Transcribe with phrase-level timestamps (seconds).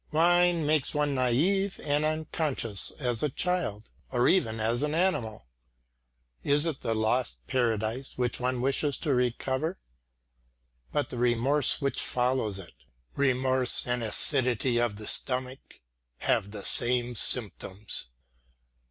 [0.11, 5.45] Wine makes one naive and unconscious as a child; or even as an animal.
[6.41, 9.77] Is it the lost paradise which one wishes to recover?
[10.91, 12.73] But the remorse which follows it?
[13.15, 15.59] Remorse and acidity of the stomach
[16.21, 18.07] have the same symptoms.